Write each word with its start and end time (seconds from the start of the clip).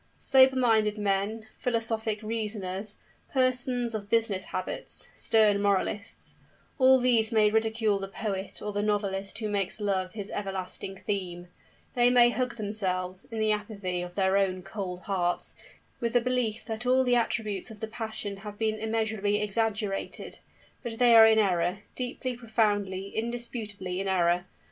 Sober 0.17 0.55
minded 0.55 0.97
men, 0.97 1.45
philosophic 1.59 2.23
reasoners, 2.23 2.95
persons 3.31 3.93
of 3.93 4.09
business 4.09 4.45
habits, 4.45 5.07
stern 5.13 5.61
moralists 5.61 6.37
all 6.79 6.97
these 6.97 7.31
may 7.31 7.51
ridicule 7.51 7.99
the 7.99 8.07
poet 8.07 8.63
or 8.63 8.73
the 8.73 8.81
novelist 8.81 9.37
who 9.37 9.47
makes 9.47 9.79
Love 9.79 10.13
his 10.13 10.31
everlasting 10.31 10.97
theme; 10.97 11.49
they 11.93 12.09
may 12.09 12.31
hug 12.31 12.57
themselves, 12.57 13.25
in 13.25 13.37
the 13.37 13.51
apathy 13.51 14.01
of 14.01 14.15
their 14.15 14.37
own 14.37 14.63
cold 14.63 15.01
hearts, 15.01 15.53
with 15.99 16.13
the 16.13 16.21
belief 16.21 16.65
that 16.65 16.87
all 16.87 17.03
the 17.03 17.15
attributes 17.15 17.69
of 17.69 17.79
the 17.79 17.85
passion 17.87 18.37
have 18.37 18.57
been 18.57 18.79
immensely 18.79 19.39
exaggerated; 19.39 20.39
but 20.81 20.97
they 20.97 21.15
are 21.15 21.27
in 21.27 21.37
error, 21.37 21.83
deeply, 21.93 22.35
profoundly, 22.35 23.15
indisputably 23.15 23.99
in 23.99 24.07
error. 24.07 24.45